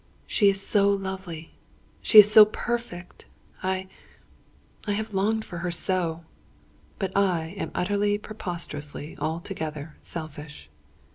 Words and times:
She 0.25 0.49
is 0.49 0.59
so 0.65 0.89
lovely 0.89 1.51
she 2.01 2.17
is 2.17 2.33
so 2.33 2.43
perfect! 2.45 3.25
I 3.61 3.87
I 4.87 4.93
have 4.93 5.13
longed 5.13 5.45
for 5.45 5.59
her 5.59 5.69
so! 5.69 6.23
But 6.97 7.15
I 7.15 7.53
am 7.55 7.69
utterly, 7.75 8.17
preposterously, 8.17 9.15
altogether, 9.19 9.97
selfish!" 10.01 10.71